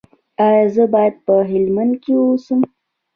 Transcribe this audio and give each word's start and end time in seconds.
ایا 0.45 0.65
زه 0.75 0.83
باید 0.93 1.15
په 1.25 1.33
هلمند 1.51 1.93
کې 2.03 2.13
اوسم؟ 2.25 2.59